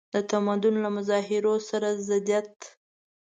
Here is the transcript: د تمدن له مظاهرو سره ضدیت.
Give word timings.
د 0.13 0.15
تمدن 0.31 0.75
له 0.83 0.89
مظاهرو 0.97 1.53
سره 1.69 1.87
ضدیت. 2.07 2.55